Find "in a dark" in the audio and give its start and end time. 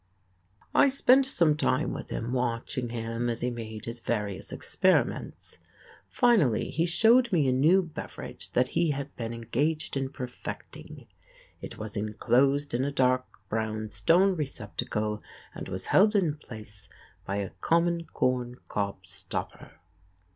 12.73-13.27